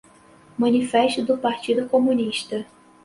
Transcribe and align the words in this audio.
Manifesto 0.57 1.23
do 1.23 1.37
Partido 1.37 1.87
Comunista 1.87 2.65